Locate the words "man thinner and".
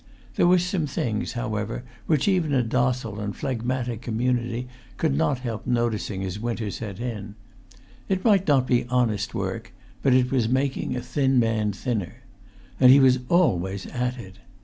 11.37-12.89